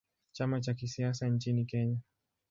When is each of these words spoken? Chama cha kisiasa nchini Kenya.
Chama 0.31 0.61
cha 0.61 0.73
kisiasa 0.73 1.27
nchini 1.27 1.65
Kenya. 1.65 1.99